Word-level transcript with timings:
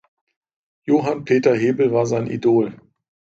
Johann 0.83 1.25
Peter 1.25 1.53
Hebel 1.55 1.91
war 1.91 2.07
sein 2.07 2.25
Idol. 2.25 2.75